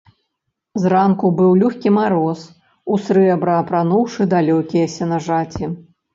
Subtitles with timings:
[0.85, 2.39] Зранку быў лёгкі мароз,
[2.95, 5.73] у срэбра апрануўшы далёкія сенажаці.